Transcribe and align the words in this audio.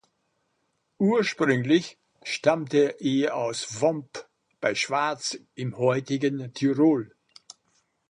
Ursprünglich 0.97 1.99
stammte 2.23 2.95
er 3.01 3.35
aus 3.35 3.65
Vomp 3.81 4.27
bei 4.59 4.73
Schwaz 4.73 5.37
im 5.53 5.77
heutigen 5.77 6.51
Tirol. 6.55 7.15